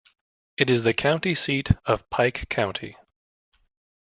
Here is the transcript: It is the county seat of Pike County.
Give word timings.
It 0.57 0.71
is 0.71 0.81
the 0.81 0.95
county 0.95 1.35
seat 1.35 1.69
of 1.85 2.09
Pike 2.09 2.49
County. 2.49 2.97